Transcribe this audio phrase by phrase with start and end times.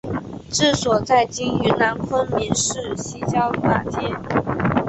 [0.49, 3.99] 治所在今云南昆明市西郊马街。